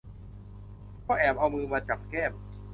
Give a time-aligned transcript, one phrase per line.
[1.05, 2.31] ก็แอบเอามือมาจับแก้ม